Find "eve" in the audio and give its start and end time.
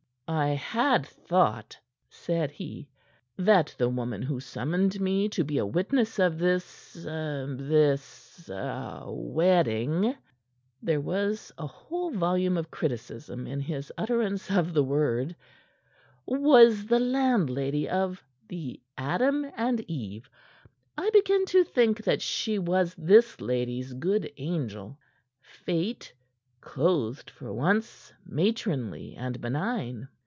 19.81-20.29